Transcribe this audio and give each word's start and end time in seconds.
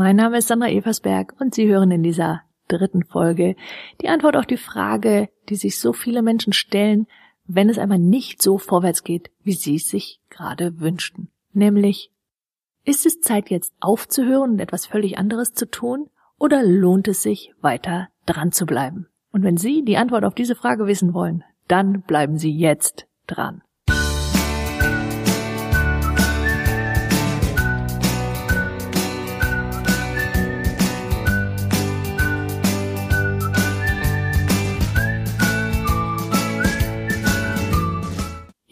Mein 0.00 0.16
Name 0.16 0.38
ist 0.38 0.48
Sandra 0.48 0.70
Eversberg 0.70 1.34
und 1.40 1.54
Sie 1.54 1.68
hören 1.68 1.90
in 1.90 2.02
dieser 2.02 2.40
dritten 2.68 3.04
Folge 3.04 3.54
die 4.00 4.08
Antwort 4.08 4.34
auf 4.34 4.46
die 4.46 4.56
Frage, 4.56 5.28
die 5.50 5.56
sich 5.56 5.78
so 5.78 5.92
viele 5.92 6.22
Menschen 6.22 6.54
stellen, 6.54 7.06
wenn 7.44 7.68
es 7.68 7.76
einmal 7.76 7.98
nicht 7.98 8.40
so 8.40 8.56
vorwärts 8.56 9.04
geht, 9.04 9.30
wie 9.42 9.52
Sie 9.52 9.74
es 9.74 9.90
sich 9.90 10.18
gerade 10.30 10.80
wünschten. 10.80 11.28
Nämlich, 11.52 12.10
ist 12.86 13.04
es 13.04 13.20
Zeit 13.20 13.50
jetzt 13.50 13.74
aufzuhören 13.78 14.52
und 14.52 14.60
etwas 14.60 14.86
völlig 14.86 15.18
anderes 15.18 15.52
zu 15.52 15.70
tun 15.70 16.08
oder 16.38 16.62
lohnt 16.62 17.06
es 17.06 17.22
sich 17.22 17.52
weiter 17.60 18.08
dran 18.24 18.52
zu 18.52 18.64
bleiben? 18.64 19.06
Und 19.32 19.42
wenn 19.42 19.58
Sie 19.58 19.84
die 19.84 19.98
Antwort 19.98 20.24
auf 20.24 20.34
diese 20.34 20.54
Frage 20.54 20.86
wissen 20.86 21.12
wollen, 21.12 21.44
dann 21.68 22.00
bleiben 22.00 22.38
Sie 22.38 22.52
jetzt 22.52 23.06
dran. 23.26 23.60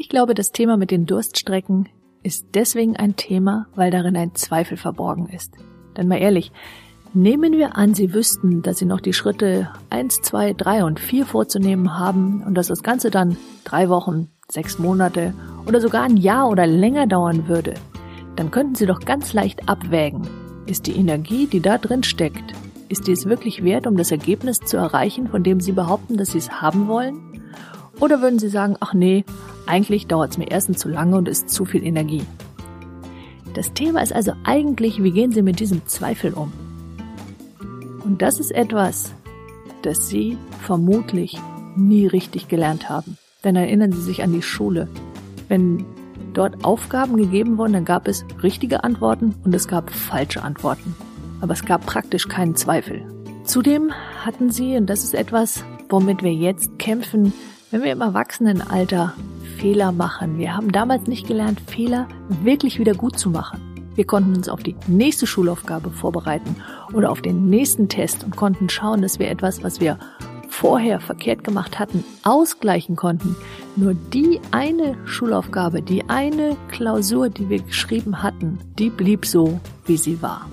Ich 0.08 0.10
glaube, 0.10 0.32
das 0.32 0.52
Thema 0.52 0.78
mit 0.78 0.90
den 0.90 1.04
Durststrecken 1.04 1.86
ist 2.22 2.46
deswegen 2.54 2.96
ein 2.96 3.16
Thema, 3.16 3.66
weil 3.74 3.90
darin 3.90 4.16
ein 4.16 4.34
Zweifel 4.34 4.78
verborgen 4.78 5.28
ist. 5.28 5.52
Denn 5.98 6.08
mal 6.08 6.16
ehrlich, 6.16 6.50
nehmen 7.12 7.52
wir 7.52 7.76
an, 7.76 7.92
Sie 7.92 8.14
wüssten, 8.14 8.62
dass 8.62 8.78
Sie 8.78 8.86
noch 8.86 9.02
die 9.02 9.12
Schritte 9.12 9.68
eins, 9.90 10.22
zwei, 10.22 10.54
drei 10.54 10.82
und 10.82 10.98
vier 10.98 11.26
vorzunehmen 11.26 11.98
haben 11.98 12.42
und 12.42 12.54
dass 12.54 12.68
das 12.68 12.82
Ganze 12.82 13.10
dann 13.10 13.36
drei 13.64 13.90
Wochen, 13.90 14.30
sechs 14.50 14.78
Monate 14.78 15.34
oder 15.66 15.78
sogar 15.78 16.04
ein 16.04 16.16
Jahr 16.16 16.48
oder 16.48 16.66
länger 16.66 17.06
dauern 17.06 17.46
würde, 17.46 17.74
dann 18.34 18.50
könnten 18.50 18.76
Sie 18.76 18.86
doch 18.86 19.00
ganz 19.00 19.34
leicht 19.34 19.68
abwägen. 19.68 20.26
Ist 20.64 20.86
die 20.86 20.96
Energie, 20.96 21.46
die 21.46 21.60
da 21.60 21.76
drin 21.76 22.02
steckt, 22.02 22.54
ist 22.88 23.08
die 23.08 23.12
es 23.12 23.26
wirklich 23.26 23.62
wert, 23.62 23.86
um 23.86 23.98
das 23.98 24.10
Ergebnis 24.10 24.60
zu 24.60 24.78
erreichen, 24.78 25.28
von 25.28 25.42
dem 25.42 25.60
Sie 25.60 25.72
behaupten, 25.72 26.16
dass 26.16 26.30
Sie 26.30 26.38
es 26.38 26.62
haben 26.62 26.88
wollen? 26.88 27.42
Oder 28.00 28.22
würden 28.22 28.38
Sie 28.38 28.48
sagen, 28.48 28.76
ach 28.80 28.94
nee, 28.94 29.26
eigentlich 29.68 30.06
dauert 30.06 30.32
es 30.32 30.38
mir 30.38 30.50
erstens 30.50 30.78
zu 30.78 30.88
lange 30.88 31.16
und 31.16 31.28
ist 31.28 31.50
zu 31.50 31.64
viel 31.64 31.84
Energie. 31.84 32.22
Das 33.54 33.72
Thema 33.74 34.02
ist 34.02 34.12
also 34.12 34.32
eigentlich, 34.44 35.02
wie 35.02 35.10
gehen 35.10 35.32
Sie 35.32 35.42
mit 35.42 35.60
diesem 35.60 35.86
Zweifel 35.86 36.32
um? 36.32 36.52
Und 38.04 38.22
das 38.22 38.40
ist 38.40 38.50
etwas, 38.50 39.12
das 39.82 40.08
Sie 40.08 40.38
vermutlich 40.62 41.38
nie 41.76 42.06
richtig 42.06 42.48
gelernt 42.48 42.88
haben. 42.88 43.18
Denn 43.44 43.56
erinnern 43.56 43.92
Sie 43.92 44.00
sich 44.00 44.22
an 44.22 44.32
die 44.32 44.42
Schule. 44.42 44.88
Wenn 45.48 45.84
dort 46.32 46.64
Aufgaben 46.64 47.16
gegeben 47.16 47.58
wurden, 47.58 47.74
dann 47.74 47.84
gab 47.84 48.08
es 48.08 48.24
richtige 48.42 48.84
Antworten 48.84 49.34
und 49.44 49.54
es 49.54 49.68
gab 49.68 49.90
falsche 49.90 50.42
Antworten. 50.42 50.94
Aber 51.40 51.52
es 51.52 51.64
gab 51.64 51.84
praktisch 51.84 52.26
keinen 52.28 52.56
Zweifel. 52.56 53.02
Zudem 53.44 53.92
hatten 54.24 54.50
Sie, 54.50 54.76
und 54.76 54.86
das 54.86 55.04
ist 55.04 55.14
etwas, 55.14 55.62
womit 55.88 56.22
wir 56.22 56.32
jetzt 56.32 56.78
kämpfen, 56.78 57.32
wenn 57.70 57.82
wir 57.82 57.92
im 57.92 58.00
Erwachsenenalter 58.00 59.14
Fehler 59.58 59.90
machen, 59.90 60.38
wir 60.38 60.56
haben 60.56 60.70
damals 60.70 61.08
nicht 61.08 61.26
gelernt, 61.26 61.60
Fehler 61.66 62.06
wirklich 62.44 62.78
wieder 62.78 62.94
gut 62.94 63.18
zu 63.18 63.28
machen. 63.28 63.60
Wir 63.96 64.06
konnten 64.06 64.36
uns 64.36 64.48
auf 64.48 64.62
die 64.62 64.76
nächste 64.86 65.26
Schulaufgabe 65.26 65.90
vorbereiten 65.90 66.54
oder 66.92 67.10
auf 67.10 67.22
den 67.22 67.50
nächsten 67.50 67.88
Test 67.88 68.22
und 68.22 68.36
konnten 68.36 68.68
schauen, 68.68 69.02
dass 69.02 69.18
wir 69.18 69.28
etwas, 69.28 69.64
was 69.64 69.80
wir 69.80 69.98
vorher 70.48 71.00
verkehrt 71.00 71.42
gemacht 71.42 71.80
hatten, 71.80 72.04
ausgleichen 72.22 72.94
konnten. 72.94 73.34
Nur 73.74 73.94
die 73.94 74.40
eine 74.52 74.96
Schulaufgabe, 75.06 75.82
die 75.82 76.08
eine 76.08 76.56
Klausur, 76.68 77.28
die 77.28 77.48
wir 77.48 77.60
geschrieben 77.60 78.22
hatten, 78.22 78.60
die 78.78 78.90
blieb 78.90 79.26
so, 79.26 79.58
wie 79.86 79.96
sie 79.96 80.22
war. 80.22 80.46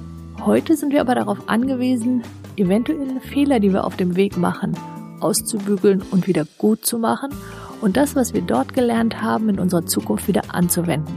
Heute 0.43 0.75
sind 0.75 0.91
wir 0.91 1.01
aber 1.01 1.13
darauf 1.13 1.47
angewiesen, 1.47 2.23
eventuelle 2.57 3.21
Fehler, 3.21 3.59
die 3.59 3.71
wir 3.71 3.83
auf 3.83 3.97
dem 3.97 4.15
Weg 4.15 4.35
machen, 4.35 4.75
auszubügeln 5.19 6.01
und 6.09 6.25
wieder 6.25 6.45
gut 6.57 6.83
zu 6.87 6.97
machen 6.97 7.29
und 7.81 7.97
das, 7.97 8.15
was 8.15 8.33
wir 8.33 8.41
dort 8.41 8.73
gelernt 8.73 9.21
haben, 9.21 9.49
in 9.49 9.59
unserer 9.59 9.85
Zukunft 9.85 10.27
wieder 10.27 10.53
anzuwenden. 10.53 11.13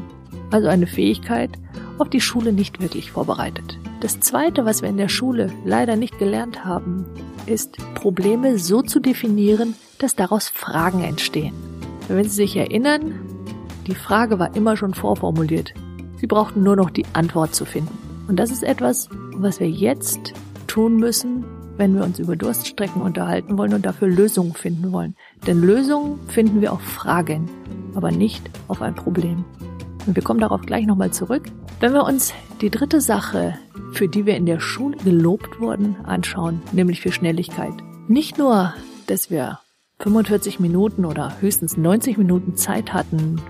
Also 0.51 0.69
eine 0.69 0.87
Fähigkeit, 0.87 1.51
auf 1.99 2.09
die 2.09 2.21
Schule 2.21 2.53
nicht 2.53 2.81
wirklich 2.81 3.13
vorbereitet. 3.13 3.79
Das 4.01 4.21
Zweite, 4.21 4.65
was 4.65 4.83
wir 4.83 4.89
in 4.89 4.97
der 4.97 5.09
Schule 5.09 5.53
leider 5.65 5.97
nicht 5.97 6.19
gelernt 6.19 6.65
haben, 6.65 7.05
ist 7.47 7.77
Probleme 7.95 8.59
so 8.59 8.83
zu 8.83 9.01
definieren, 9.01 9.75
dass 9.99 10.15
daraus 10.15 10.49
Fragen 10.49 11.03
entstehen. 11.03 11.55
Wenn 12.09 12.25
Sie 12.25 12.31
sich 12.31 12.57
erinnern, 12.57 13.15
die 13.87 13.95
Frage 13.95 14.39
war 14.39 14.55
immer 14.55 14.77
schon 14.77 14.95
vorformuliert. 14.95 15.75
Sie 16.19 16.27
brauchten 16.27 16.63
nur 16.63 16.77
noch 16.77 16.91
die 16.91 17.07
Antwort 17.13 17.55
zu 17.55 17.65
finden. 17.65 17.97
Und 18.29 18.37
das 18.37 18.51
ist 18.51 18.63
etwas, 18.63 19.09
was 19.35 19.61
wir 19.61 19.69
jetzt 19.69 20.35
tun 20.67 20.97
müssen, 20.97 21.45
wenn 21.79 21.95
wir 21.95 22.05
uns 22.05 22.19
über 22.19 22.37
Durststrecken 22.37 23.01
unterhalten 23.01 23.57
wollen 23.57 23.73
und 23.73 23.87
dafür 23.87 24.09
Lösungen 24.09 24.53
finden 24.53 24.93
wollen. 24.93 25.15
Denn 25.47 25.63
Lösungen 25.63 26.19
finden 26.29 26.61
wir 26.61 26.73
auf 26.73 26.83
Fragen, 26.83 27.49
aber 27.95 28.11
nicht 28.11 28.51
auf 28.67 28.83
ein 28.83 28.95
Problem. 28.95 29.45
Und 30.07 30.17
wir 30.17 30.23
kommen 30.23 30.41
darauf 30.41 30.63
gleich 30.63 30.87
nochmal 30.87 31.13
zurück. 31.13 31.45
Wenn 31.81 31.93
wir 31.95 32.05
uns 32.05 32.35
die 32.61 32.71
dritte 32.71 33.01
Sache, 33.01 33.55
für 33.93 34.09
die 34.09 34.27
wir 34.27 34.37
in 34.37 34.47
der 34.47 34.61
Schule 34.61 34.97
gelobt 34.99 35.61
wurden, 35.61 35.97
anschauen, 36.05 36.61
nämlich 36.73 37.01
für 37.01 37.13
Schnelligkeit. 37.13 37.75
Nicht 38.09 38.37
nur, 38.39 38.75
dass 39.07 39.31
wir 39.31 39.61
45 40.01 40.61
Minuten 40.61 41.05
oder 41.05 41.41
höchstens 41.41 41.77
90 41.77 42.19
Minuten 42.19 42.57
Zeit 42.57 42.93
hatten, 42.93 43.41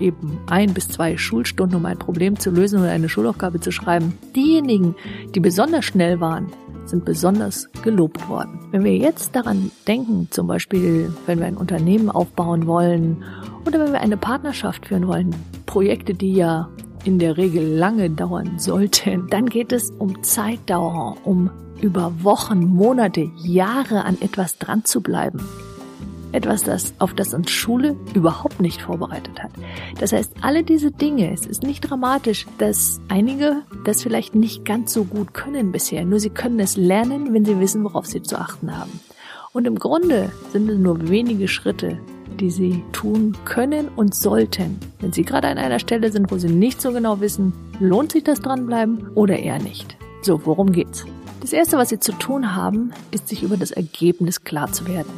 eben 0.00 0.38
ein 0.46 0.74
bis 0.74 0.88
zwei 0.88 1.16
Schulstunden, 1.16 1.76
um 1.76 1.86
ein 1.86 1.98
Problem 1.98 2.38
zu 2.38 2.50
lösen 2.50 2.80
oder 2.80 2.90
eine 2.90 3.08
Schulaufgabe 3.08 3.60
zu 3.60 3.70
schreiben. 3.70 4.18
Diejenigen, 4.34 4.96
die 5.34 5.40
besonders 5.40 5.84
schnell 5.84 6.20
waren, 6.20 6.52
sind 6.84 7.04
besonders 7.04 7.68
gelobt 7.82 8.28
worden. 8.28 8.58
Wenn 8.70 8.84
wir 8.84 8.96
jetzt 8.96 9.34
daran 9.34 9.70
denken, 9.86 10.28
zum 10.30 10.46
Beispiel, 10.46 11.12
wenn 11.26 11.38
wir 11.38 11.46
ein 11.46 11.56
Unternehmen 11.56 12.10
aufbauen 12.10 12.66
wollen 12.66 13.24
oder 13.66 13.80
wenn 13.80 13.92
wir 13.92 14.00
eine 14.00 14.16
Partnerschaft 14.16 14.86
führen 14.86 15.06
wollen, 15.06 15.34
Projekte, 15.66 16.14
die 16.14 16.34
ja 16.34 16.68
in 17.04 17.18
der 17.18 17.36
Regel 17.36 17.64
lange 17.64 18.10
dauern 18.10 18.52
sollten, 18.58 19.26
dann 19.28 19.46
geht 19.46 19.72
es 19.72 19.90
um 19.90 20.22
Zeitdauer, 20.22 21.16
um 21.24 21.50
über 21.80 22.12
Wochen, 22.22 22.64
Monate, 22.64 23.30
Jahre 23.42 24.04
an 24.04 24.16
etwas 24.20 24.58
dran 24.58 24.84
zu 24.84 25.00
bleiben. 25.00 25.40
Etwas, 26.32 26.62
das, 26.62 26.94
auf 26.98 27.14
das 27.14 27.34
uns 27.34 27.50
Schule 27.50 27.96
überhaupt 28.14 28.60
nicht 28.60 28.82
vorbereitet 28.82 29.42
hat. 29.42 29.52
Das 30.00 30.12
heißt, 30.12 30.32
alle 30.40 30.64
diese 30.64 30.90
Dinge, 30.90 31.32
es 31.32 31.46
ist 31.46 31.62
nicht 31.62 31.82
dramatisch, 31.82 32.46
dass 32.58 33.00
einige 33.08 33.62
das 33.84 34.02
vielleicht 34.02 34.34
nicht 34.34 34.64
ganz 34.64 34.92
so 34.92 35.04
gut 35.04 35.34
können 35.34 35.72
bisher. 35.72 36.04
Nur 36.04 36.20
sie 36.20 36.30
können 36.30 36.58
es 36.60 36.76
lernen, 36.76 37.34
wenn 37.34 37.44
sie 37.44 37.60
wissen, 37.60 37.84
worauf 37.84 38.06
sie 38.06 38.22
zu 38.22 38.38
achten 38.38 38.76
haben. 38.76 39.00
Und 39.52 39.66
im 39.66 39.78
Grunde 39.78 40.32
sind 40.50 40.70
es 40.70 40.78
nur 40.78 41.10
wenige 41.10 41.46
Schritte, 41.46 41.98
die 42.40 42.50
sie 42.50 42.82
tun 42.92 43.36
können 43.44 43.88
und 43.88 44.14
sollten. 44.14 44.78
Wenn 45.00 45.12
sie 45.12 45.24
gerade 45.24 45.48
an 45.48 45.58
einer 45.58 45.78
Stelle 45.78 46.10
sind, 46.10 46.32
wo 46.32 46.38
sie 46.38 46.48
nicht 46.48 46.80
so 46.80 46.92
genau 46.92 47.20
wissen, 47.20 47.52
lohnt 47.78 48.12
sich 48.12 48.24
das 48.24 48.40
dranbleiben 48.40 49.08
oder 49.14 49.38
eher 49.38 49.58
nicht. 49.58 49.96
So, 50.22 50.40
worum 50.46 50.72
geht's? 50.72 51.04
Das 51.42 51.52
erste, 51.52 51.76
was 51.76 51.90
sie 51.90 51.98
zu 51.98 52.12
tun 52.12 52.54
haben, 52.54 52.92
ist 53.10 53.28
sich 53.28 53.42
über 53.42 53.56
das 53.56 53.72
Ergebnis 53.72 54.44
klar 54.44 54.72
zu 54.72 54.86
werden. 54.86 55.10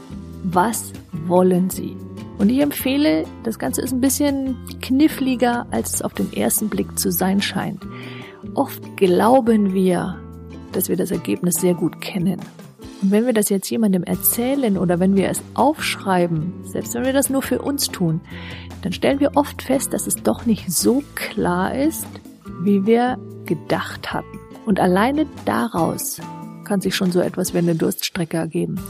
Was 0.44 0.93
wollen 1.27 1.71
Sie? 1.71 1.97
Und 2.37 2.50
ich 2.50 2.60
empfehle, 2.60 3.25
das 3.44 3.59
Ganze 3.59 3.81
ist 3.81 3.93
ein 3.93 4.00
bisschen 4.00 4.56
kniffliger, 4.82 5.66
als 5.71 5.94
es 5.94 6.03
auf 6.03 6.12
den 6.12 6.32
ersten 6.32 6.69
Blick 6.69 6.99
zu 6.99 7.10
sein 7.10 7.41
scheint. 7.41 7.82
Oft 8.54 8.97
glauben 8.97 9.72
wir, 9.72 10.19
dass 10.72 10.88
wir 10.88 10.97
das 10.97 11.10
Ergebnis 11.10 11.54
sehr 11.56 11.75
gut 11.75 12.00
kennen. 12.00 12.41
Und 13.00 13.10
wenn 13.10 13.25
wir 13.25 13.33
das 13.33 13.49
jetzt 13.49 13.71
jemandem 13.71 14.03
erzählen 14.03 14.77
oder 14.77 15.00
wenn 15.00 15.16
wir 15.16 15.31
es 15.31 15.43
aufschreiben, 15.54 16.53
selbst 16.65 16.94
wenn 16.94 17.04
wir 17.04 17.12
das 17.15 17.31
nur 17.31 17.43
für 17.43 17.62
uns 17.62 17.88
tun, 17.88 18.21
dann 18.83 18.93
stellen 18.93 19.21
wir 19.21 19.33
oft 19.37 19.62
fest, 19.62 19.94
dass 19.94 20.06
es 20.06 20.16
doch 20.16 20.44
nicht 20.44 20.71
so 20.71 21.03
klar 21.15 21.75
ist, 21.75 22.06
wie 22.60 22.84
wir 22.84 23.19
gedacht 23.47 24.12
hatten. 24.12 24.38
Und 24.66 24.78
alleine 24.78 25.27
daraus 25.47 26.21
kann 26.65 26.80
sich 26.80 26.95
schon 26.95 27.13
so 27.13 27.21
etwas 27.21 27.54
wie 27.54 27.59
eine 27.59 27.74
Durststrecke 27.74 28.36
ergeben. 28.36 28.80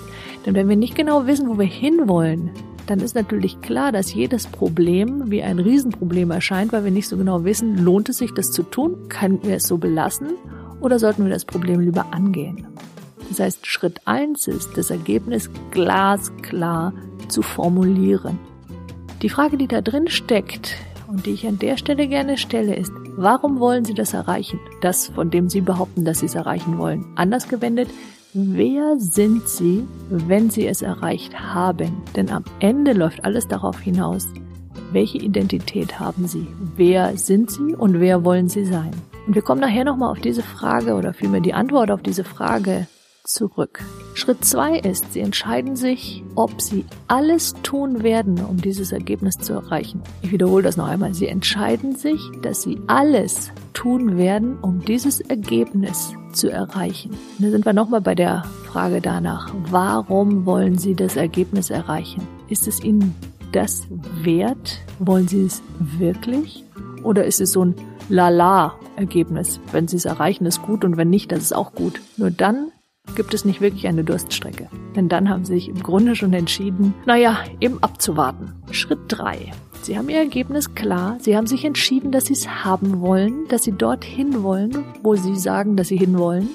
Denn 0.46 0.54
wenn 0.54 0.68
wir 0.68 0.76
nicht 0.76 0.94
genau 0.94 1.26
wissen, 1.26 1.48
wo 1.48 1.58
wir 1.58 1.66
hinwollen, 1.66 2.50
dann 2.86 3.00
ist 3.00 3.14
natürlich 3.14 3.60
klar, 3.62 3.92
dass 3.92 4.12
jedes 4.12 4.46
Problem 4.46 5.30
wie 5.30 5.42
ein 5.42 5.58
Riesenproblem 5.58 6.30
erscheint, 6.30 6.72
weil 6.72 6.84
wir 6.84 6.90
nicht 6.90 7.08
so 7.08 7.16
genau 7.16 7.44
wissen, 7.44 7.78
lohnt 7.78 8.08
es 8.10 8.18
sich, 8.18 8.32
das 8.32 8.50
zu 8.50 8.62
tun? 8.62 9.08
Können 9.08 9.42
wir 9.42 9.56
es 9.56 9.66
so 9.66 9.78
belassen? 9.78 10.32
Oder 10.80 10.98
sollten 10.98 11.24
wir 11.24 11.32
das 11.32 11.46
Problem 11.46 11.80
lieber 11.80 12.12
angehen? 12.12 12.66
Das 13.30 13.40
heißt, 13.40 13.66
Schritt 13.66 14.02
eins 14.04 14.46
ist, 14.46 14.76
das 14.76 14.90
Ergebnis 14.90 15.50
glasklar 15.70 16.92
zu 17.28 17.40
formulieren. 17.40 18.38
Die 19.22 19.30
Frage, 19.30 19.56
die 19.56 19.66
da 19.66 19.80
drin 19.80 20.08
steckt 20.08 20.76
und 21.08 21.24
die 21.24 21.30
ich 21.30 21.46
an 21.46 21.58
der 21.58 21.78
Stelle 21.78 22.06
gerne 22.06 22.36
stelle, 22.36 22.76
ist, 22.76 22.92
warum 23.16 23.60
wollen 23.60 23.86
Sie 23.86 23.94
das 23.94 24.12
erreichen? 24.12 24.60
Das, 24.82 25.08
von 25.08 25.30
dem 25.30 25.48
Sie 25.48 25.62
behaupten, 25.62 26.04
dass 26.04 26.18
Sie 26.18 26.26
es 26.26 26.34
erreichen 26.34 26.76
wollen. 26.76 27.06
Anders 27.14 27.48
gewendet, 27.48 27.88
Wer 28.36 28.98
sind 28.98 29.48
Sie, 29.48 29.86
wenn 30.10 30.50
Sie 30.50 30.66
es 30.66 30.82
erreicht 30.82 31.38
haben? 31.38 32.02
Denn 32.16 32.30
am 32.30 32.42
Ende 32.58 32.92
läuft 32.92 33.24
alles 33.24 33.46
darauf 33.46 33.78
hinaus, 33.78 34.26
welche 34.90 35.18
Identität 35.18 36.00
haben 36.00 36.26
Sie? 36.26 36.48
Wer 36.74 37.16
sind 37.16 37.52
Sie 37.52 37.76
und 37.76 38.00
wer 38.00 38.24
wollen 38.24 38.48
Sie 38.48 38.64
sein? 38.64 38.90
Und 39.28 39.36
wir 39.36 39.42
kommen 39.42 39.60
nachher 39.60 39.84
nochmal 39.84 40.10
auf 40.10 40.18
diese 40.18 40.42
Frage 40.42 40.94
oder 40.94 41.14
vielmehr 41.14 41.42
die 41.42 41.54
Antwort 41.54 41.92
auf 41.92 42.02
diese 42.02 42.24
Frage 42.24 42.88
zurück. 43.24 43.82
Schritt 44.14 44.44
zwei 44.44 44.78
ist, 44.78 45.12
Sie 45.12 45.20
entscheiden 45.20 45.76
sich, 45.76 46.22
ob 46.34 46.60
Sie 46.60 46.84
alles 47.08 47.54
tun 47.62 48.02
werden, 48.02 48.38
um 48.44 48.58
dieses 48.58 48.92
Ergebnis 48.92 49.34
zu 49.38 49.54
erreichen. 49.54 50.02
Ich 50.22 50.30
wiederhole 50.30 50.62
das 50.62 50.76
noch 50.76 50.86
einmal. 50.86 51.14
Sie 51.14 51.26
entscheiden 51.26 51.96
sich, 51.96 52.20
dass 52.42 52.62
Sie 52.62 52.78
alles 52.86 53.50
tun 53.72 54.16
werden, 54.16 54.58
um 54.60 54.84
dieses 54.84 55.20
Ergebnis 55.20 56.12
zu 56.32 56.50
erreichen. 56.50 57.12
Und 57.38 57.44
da 57.44 57.50
sind 57.50 57.64
wir 57.64 57.72
nochmal 57.72 58.00
bei 58.02 58.14
der 58.14 58.44
Frage 58.66 59.00
danach, 59.00 59.52
warum 59.70 60.46
wollen 60.46 60.78
Sie 60.78 60.94
das 60.94 61.16
Ergebnis 61.16 61.70
erreichen? 61.70 62.26
Ist 62.48 62.68
es 62.68 62.82
Ihnen 62.82 63.14
das 63.52 63.86
wert? 64.22 64.80
Wollen 64.98 65.28
Sie 65.28 65.44
es 65.44 65.62
wirklich? 65.78 66.64
Oder 67.02 67.24
ist 67.24 67.40
es 67.40 67.52
so 67.52 67.64
ein 67.64 67.74
Lala-Ergebnis? 68.08 69.60
Wenn 69.72 69.88
Sie 69.88 69.96
es 69.96 70.04
erreichen, 70.04 70.44
ist 70.46 70.62
gut 70.62 70.84
und 70.84 70.96
wenn 70.96 71.10
nicht, 71.10 71.32
das 71.32 71.40
ist 71.40 71.54
auch 71.54 71.72
gut. 71.72 72.00
Nur 72.16 72.30
dann 72.30 72.70
gibt 73.14 73.34
es 73.34 73.44
nicht 73.44 73.60
wirklich 73.60 73.86
eine 73.86 74.04
Durststrecke. 74.04 74.68
Denn 74.96 75.08
dann 75.08 75.28
haben 75.28 75.44
sie 75.44 75.54
sich 75.54 75.68
im 75.68 75.82
Grunde 75.82 76.16
schon 76.16 76.32
entschieden, 76.32 76.94
naja, 77.06 77.38
eben 77.60 77.82
abzuwarten. 77.82 78.52
Schritt 78.70 79.00
drei: 79.08 79.52
Sie 79.82 79.98
haben 79.98 80.08
ihr 80.08 80.18
Ergebnis 80.18 80.74
klar. 80.74 81.18
Sie 81.20 81.36
haben 81.36 81.46
sich 81.46 81.64
entschieden, 81.64 82.12
dass 82.12 82.26
sie 82.26 82.32
es 82.32 82.48
haben 82.48 83.00
wollen, 83.00 83.46
dass 83.48 83.64
sie 83.64 83.72
dorthin 83.72 84.42
wollen, 84.42 84.84
wo 85.02 85.14
sie 85.16 85.36
sagen, 85.36 85.76
dass 85.76 85.88
sie 85.88 85.96
hinwollen. 85.96 86.48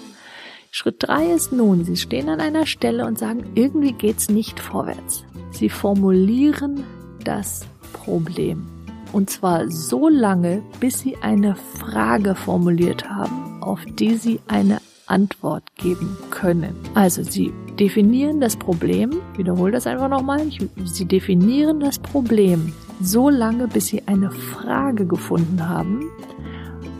Schritt 0.71 0.97
drei 0.99 1.25
ist 1.31 1.51
nun, 1.51 1.83
sie 1.83 1.97
stehen 1.97 2.29
an 2.29 2.39
einer 2.39 2.67
Stelle 2.67 3.05
und 3.05 3.17
sagen, 3.17 3.43
irgendwie 3.55 3.91
geht's 3.91 4.29
nicht 4.29 4.59
vorwärts. 4.59 5.23
Sie 5.51 5.69
formulieren 5.69 6.83
das 7.23 7.65
Problem. 7.91 8.67
Und 9.11 9.31
zwar 9.31 9.69
so 9.71 10.07
lange, 10.07 10.61
bis 10.79 10.99
sie 10.99 11.17
eine 11.17 11.55
Frage 11.55 12.35
formuliert 12.35 13.09
haben, 13.09 13.61
auf 13.61 13.83
die 13.85 14.15
sie 14.15 14.39
eine 14.47 14.79
Antwort 15.07 15.63
geben 15.75 16.17
können. 16.39 16.75
Also 16.93 17.23
Sie 17.23 17.51
definieren 17.79 18.39
das 18.39 18.55
Problem, 18.55 19.11
wiederhole 19.35 19.71
das 19.71 19.87
einfach 19.87 20.09
nochmal, 20.09 20.41
Sie 20.85 21.05
definieren 21.05 21.79
das 21.79 21.99
Problem 21.99 22.73
so 23.01 23.29
lange, 23.29 23.67
bis 23.67 23.87
Sie 23.87 24.03
eine 24.07 24.31
Frage 24.31 25.05
gefunden 25.05 25.67
haben, 25.67 26.09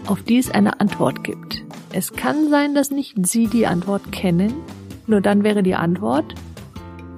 auf 0.08 0.22
die 0.24 0.38
es 0.38 0.52
eine 0.52 0.80
Antwort 0.80 1.24
gibt. 1.24 1.64
Es 1.92 2.14
kann 2.14 2.50
sein, 2.50 2.76
dass 2.76 2.92
nicht 2.92 3.16
Sie 3.28 3.48
die 3.48 3.68
Antwort 3.68 4.12
kennen, 4.12 4.54
nur 5.08 5.22
dann 5.22 5.44
wäre 5.44 5.64
die 5.64 5.76
Antwort, 5.76 6.36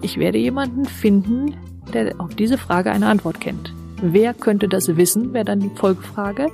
ich 0.01 0.17
werde 0.17 0.37
jemanden 0.37 0.85
finden, 0.85 1.55
der 1.93 2.19
auf 2.19 2.33
diese 2.35 2.57
Frage 2.57 2.91
eine 2.91 3.07
Antwort 3.07 3.39
kennt. 3.39 3.73
Wer 4.01 4.33
könnte 4.33 4.67
das 4.67 4.95
wissen, 4.95 5.33
wäre 5.33 5.45
dann 5.45 5.59
die 5.59 5.69
Folgefrage. 5.75 6.47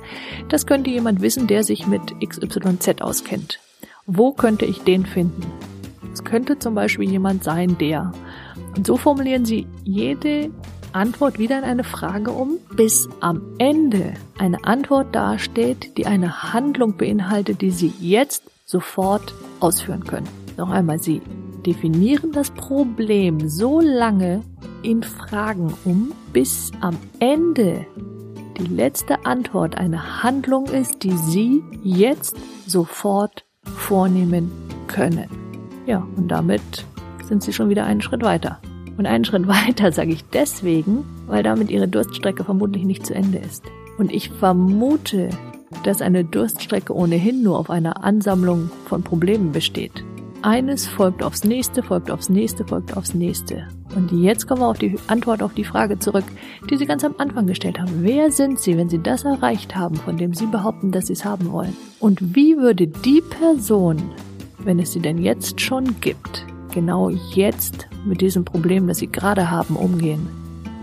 Das 0.50 0.66
könnte 0.66 0.90
jemand 0.90 1.22
wissen, 1.22 1.46
der 1.46 1.62
sich 1.64 1.86
mit 1.86 2.02
XYZ 2.20 3.00
auskennt. 3.00 3.58
Wo 4.10 4.32
könnte 4.32 4.64
ich 4.64 4.80
den 4.80 5.04
finden? 5.04 5.42
Es 6.14 6.24
könnte 6.24 6.58
zum 6.58 6.74
Beispiel 6.74 7.10
jemand 7.10 7.44
sein, 7.44 7.76
der. 7.76 8.12
Und 8.74 8.86
so 8.86 8.96
formulieren 8.96 9.44
Sie 9.44 9.66
jede 9.84 10.50
Antwort 10.92 11.38
wieder 11.38 11.58
in 11.58 11.64
eine 11.64 11.84
Frage 11.84 12.30
um, 12.30 12.56
bis 12.74 13.06
am 13.20 13.42
Ende 13.58 14.14
eine 14.38 14.64
Antwort 14.64 15.14
dasteht, 15.14 15.98
die 15.98 16.06
eine 16.06 16.54
Handlung 16.54 16.96
beinhaltet, 16.96 17.60
die 17.60 17.70
Sie 17.70 17.92
jetzt 18.00 18.44
sofort 18.64 19.34
ausführen 19.60 20.04
können. 20.04 20.28
Noch 20.56 20.70
einmal, 20.70 21.00
Sie 21.00 21.20
definieren 21.66 22.32
das 22.32 22.50
Problem 22.50 23.46
so 23.46 23.82
lange 23.82 24.40
in 24.82 25.02
Fragen 25.02 25.74
um, 25.84 26.12
bis 26.32 26.70
am 26.80 26.96
Ende 27.20 27.84
die 28.58 28.74
letzte 28.74 29.26
Antwort 29.26 29.76
eine 29.76 30.22
Handlung 30.22 30.64
ist, 30.64 31.02
die 31.02 31.12
Sie 31.12 31.62
jetzt 31.82 32.36
sofort 32.66 33.44
vornehmen 33.76 34.50
können. 34.86 35.28
Ja, 35.86 36.06
und 36.16 36.28
damit 36.28 36.86
sind 37.24 37.42
sie 37.42 37.52
schon 37.52 37.68
wieder 37.68 37.84
einen 37.84 38.02
Schritt 38.02 38.22
weiter. 38.22 38.60
Und 38.96 39.06
einen 39.06 39.24
Schritt 39.24 39.46
weiter 39.48 39.92
sage 39.92 40.12
ich 40.12 40.24
deswegen, 40.30 41.04
weil 41.26 41.42
damit 41.42 41.70
ihre 41.70 41.88
Durststrecke 41.88 42.44
vermutlich 42.44 42.84
nicht 42.84 43.06
zu 43.06 43.14
Ende 43.14 43.38
ist. 43.38 43.64
Und 43.98 44.12
ich 44.12 44.30
vermute, 44.30 45.30
dass 45.84 46.02
eine 46.02 46.24
Durststrecke 46.24 46.94
ohnehin 46.94 47.42
nur 47.42 47.58
auf 47.58 47.70
einer 47.70 48.04
Ansammlung 48.04 48.70
von 48.86 49.02
Problemen 49.02 49.52
besteht. 49.52 50.04
Eines 50.42 50.86
folgt 50.86 51.24
aufs 51.24 51.42
nächste, 51.42 51.82
folgt 51.82 52.12
aufs 52.12 52.28
nächste, 52.28 52.64
folgt 52.64 52.96
aufs 52.96 53.12
nächste. 53.12 53.66
Und 53.96 54.12
jetzt 54.12 54.46
kommen 54.46 54.60
wir 54.60 54.68
auf 54.68 54.78
die 54.78 54.94
Antwort 55.08 55.42
auf 55.42 55.52
die 55.52 55.64
Frage 55.64 55.98
zurück, 55.98 56.24
die 56.70 56.76
Sie 56.76 56.86
ganz 56.86 57.02
am 57.02 57.16
Anfang 57.18 57.48
gestellt 57.48 57.80
haben. 57.80 57.90
Wer 58.02 58.30
sind 58.30 58.60
Sie, 58.60 58.76
wenn 58.76 58.88
Sie 58.88 59.02
das 59.02 59.24
erreicht 59.24 59.74
haben, 59.74 59.96
von 59.96 60.16
dem 60.16 60.34
Sie 60.34 60.46
behaupten, 60.46 60.92
dass 60.92 61.08
Sie 61.08 61.14
es 61.14 61.24
haben 61.24 61.50
wollen? 61.50 61.76
Und 61.98 62.36
wie 62.36 62.56
würde 62.56 62.86
die 62.86 63.20
Person, 63.20 63.96
wenn 64.60 64.78
es 64.78 64.92
sie 64.92 65.00
denn 65.00 65.18
jetzt 65.18 65.60
schon 65.60 66.00
gibt, 66.00 66.46
genau 66.72 67.10
jetzt 67.10 67.88
mit 68.06 68.20
diesem 68.20 68.44
Problem, 68.44 68.86
das 68.86 68.98
Sie 68.98 69.08
gerade 69.08 69.50
haben, 69.50 69.74
umgehen? 69.74 70.28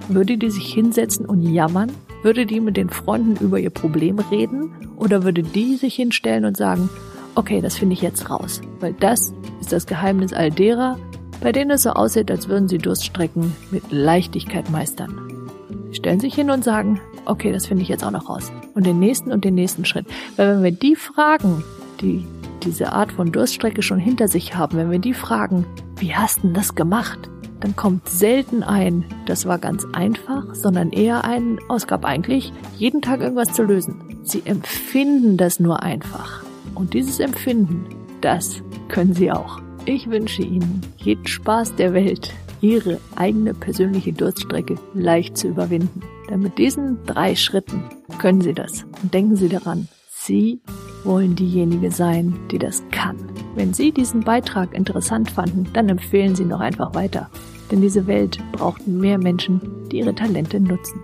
Würde 0.10 0.38
die 0.38 0.50
sich 0.50 0.74
hinsetzen 0.74 1.26
und 1.26 1.42
jammern? 1.42 1.92
Würde 2.24 2.46
die 2.46 2.60
mit 2.60 2.76
den 2.76 2.90
Freunden 2.90 3.42
über 3.42 3.58
ihr 3.58 3.70
Problem 3.70 4.20
reden? 4.20 4.72
Oder 4.98 5.24
würde 5.24 5.44
die 5.44 5.78
sich 5.78 5.96
hinstellen 5.96 6.44
und 6.44 6.58
sagen, 6.58 6.90
okay, 7.36 7.62
das 7.62 7.78
finde 7.78 7.94
ich 7.94 8.02
jetzt 8.02 8.30
raus, 8.30 8.62
weil 8.80 8.94
das 8.94 9.34
ist 9.62 9.72
das 9.72 9.86
Geheimnis 9.86 10.34
all 10.34 10.52
derer, 10.52 10.98
bei 11.42 11.52
denen 11.52 11.72
es 11.72 11.84
so 11.84 11.92
aussieht, 11.92 12.32
als 12.32 12.48
würden 12.48 12.68
sie 12.68 12.78
Durststrecken 12.78 13.56
mit 13.72 13.84
Leichtigkeit 13.92 14.70
meistern. 14.70 15.50
Sie 15.90 15.96
stellen 15.96 16.20
sich 16.20 16.34
hin 16.34 16.50
und 16.50 16.64
sagen, 16.64 17.00
okay, 17.26 17.52
das 17.52 17.66
finde 17.66 17.84
ich 17.84 17.90
jetzt 17.90 18.04
auch 18.04 18.12
noch 18.12 18.30
raus. 18.30 18.52
Und 18.74 18.86
den 18.86 19.00
nächsten 19.00 19.32
und 19.32 19.46
den 19.46 19.56
nächsten 19.56 19.86
Schritt. 19.86 20.06
Weil 20.38 20.56
wenn 20.56 20.64
wir 20.64 20.72
die 20.72 20.96
Fragen, 20.96 21.64
die 22.02 22.26
diese 22.64 22.92
Art 22.94 23.12
von 23.12 23.32
Durststrecke 23.32 23.82
schon 23.82 24.00
hinter 24.00 24.28
sich 24.28 24.56
haben, 24.56 24.78
wenn 24.78 24.92
wir 24.92 25.00
die 25.00 25.14
fragen, 25.14 25.66
wie 25.98 26.16
hast 26.16 26.44
du 26.44 26.50
das 26.50 26.76
gemacht? 26.76 27.30
Dann 27.60 27.76
kommt 27.76 28.10
selten 28.10 28.64
ein, 28.64 29.06
das 29.28 29.46
war 29.46 29.60
ganz 29.60 29.86
einfach, 29.94 30.54
sondern 30.54 30.92
eher 30.92 31.24
ein, 31.24 31.60
oh, 31.70 31.76
es 31.76 31.88
gab 31.88 32.06
eigentlich 32.06 32.52
jeden 32.78 33.02
Tag 33.02 33.22
irgendwas 33.22 33.54
zu 33.54 33.64
lösen. 33.64 34.20
Sie 34.24 34.42
empfinden 34.46 35.38
das 35.38 35.60
nur 35.60 35.82
einfach. 35.84 36.45
Und 36.76 36.94
dieses 36.94 37.20
Empfinden, 37.20 37.86
das 38.22 38.62
können 38.88 39.14
Sie 39.14 39.32
auch. 39.32 39.60
Ich 39.86 40.10
wünsche 40.10 40.44
Ihnen 40.44 40.82
jeden 40.98 41.26
Spaß 41.26 41.76
der 41.76 41.94
Welt, 41.94 42.34
Ihre 42.62 43.00
eigene 43.16 43.54
persönliche 43.54 44.14
Durststrecke 44.14 44.76
leicht 44.94 45.38
zu 45.38 45.48
überwinden. 45.48 46.02
Denn 46.30 46.42
mit 46.42 46.58
diesen 46.58 47.04
drei 47.06 47.36
Schritten 47.36 47.84
können 48.18 48.42
Sie 48.42 48.54
das. 48.54 48.86
Und 49.02 49.14
denken 49.14 49.36
Sie 49.36 49.50
daran, 49.50 49.88
Sie 50.10 50.60
wollen 51.04 51.36
diejenige 51.36 51.92
sein, 51.92 52.34
die 52.52 52.58
das 52.58 52.84
kann. 52.92 53.18
Wenn 53.56 53.74
Sie 53.74 53.92
diesen 53.92 54.22
Beitrag 54.22 54.74
interessant 54.74 55.30
fanden, 55.30 55.68
dann 55.74 55.90
empfehlen 55.90 56.36
Sie 56.36 56.46
noch 56.46 56.60
einfach 56.60 56.96
weiter. 56.96 57.30
Denn 57.72 57.82
diese 57.82 58.08
Welt 58.08 58.40
braucht 58.52 58.88
mehr 58.88 59.18
Menschen, 59.18 59.62
die 59.92 60.00
ihre 60.00 60.16
Talente 60.16 60.60
nutzen. 60.60 61.00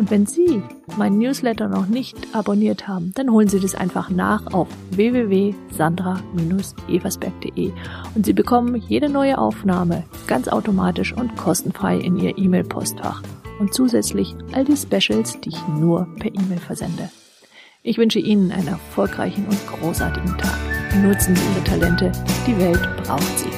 Und 0.00 0.10
wenn 0.10 0.24
Sie 0.24 0.62
meinen 0.96 1.18
Newsletter 1.18 1.68
noch 1.68 1.86
nicht 1.86 2.16
abonniert 2.32 2.88
haben, 2.88 3.12
dann 3.16 3.30
holen 3.30 3.48
Sie 3.48 3.60
das 3.60 3.74
einfach 3.74 4.08
nach 4.08 4.54
auf 4.54 4.68
www.sandra-eversberg.de 4.92 7.72
und 8.14 8.24
Sie 8.24 8.32
bekommen 8.32 8.76
jede 8.76 9.10
neue 9.10 9.36
Aufnahme 9.36 10.04
ganz 10.26 10.48
automatisch 10.48 11.12
und 11.12 11.36
kostenfrei 11.36 11.98
in 11.98 12.16
Ihr 12.16 12.38
E-Mail-Postfach 12.38 13.22
und 13.58 13.74
zusätzlich 13.74 14.34
all 14.52 14.64
die 14.64 14.78
Specials, 14.78 15.38
die 15.42 15.50
ich 15.50 15.68
nur 15.68 16.08
per 16.18 16.34
E-Mail 16.34 16.60
versende. 16.60 17.10
Ich 17.82 17.98
wünsche 17.98 18.20
Ihnen 18.20 18.52
einen 18.52 18.68
erfolgreichen 18.68 19.44
und 19.44 19.58
großartigen 19.66 20.38
Tag. 20.38 20.56
Nutzen 21.02 21.36
Sie 21.36 21.44
Ihre 21.44 21.62
Talente, 21.64 22.10
die 22.46 22.58
Welt 22.58 22.88
braucht 23.04 23.38
sie. 23.38 23.50